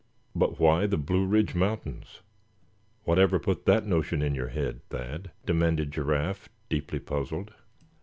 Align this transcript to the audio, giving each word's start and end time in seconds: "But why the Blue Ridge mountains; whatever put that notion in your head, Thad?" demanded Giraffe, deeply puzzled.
"But 0.33 0.59
why 0.59 0.87
the 0.87 0.97
Blue 0.97 1.27
Ridge 1.27 1.53
mountains; 1.53 2.21
whatever 3.03 3.37
put 3.37 3.65
that 3.67 3.85
notion 3.85 4.23
in 4.23 4.33
your 4.33 4.47
head, 4.47 4.81
Thad?" 4.89 5.29
demanded 5.45 5.91
Giraffe, 5.91 6.49
deeply 6.69 6.97
puzzled. 6.97 7.53